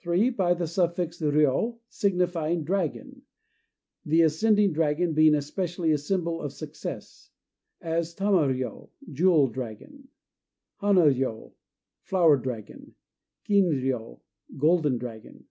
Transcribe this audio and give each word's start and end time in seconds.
(3) 0.00 0.30
By 0.30 0.54
the 0.54 0.66
suffix 0.66 1.18
Ryô, 1.20 1.78
signifying 1.90 2.64
"Dragon" 2.64 3.20
(the 4.06 4.22
Ascending 4.22 4.72
Dragon 4.72 5.12
being 5.12 5.34
especially 5.34 5.92
a 5.92 5.98
symbol 5.98 6.40
of 6.40 6.54
success); 6.54 7.30
as 7.82 8.14
Tama 8.14 8.48
Ryô, 8.48 8.88
"Jewel 9.12 9.48
Dragon"; 9.48 10.08
Hana 10.80 11.02
Ryô, 11.08 11.52
"Flower 12.00 12.38
Dragon"; 12.38 12.94
Kin 13.44 13.66
Ryô, 13.66 14.20
"Golden 14.56 14.96
Dragon". 14.96 15.44